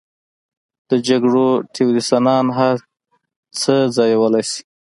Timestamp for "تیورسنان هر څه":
1.73-3.75